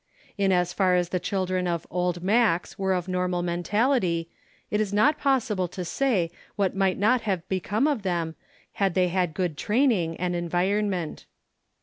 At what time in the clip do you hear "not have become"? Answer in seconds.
7.13-7.87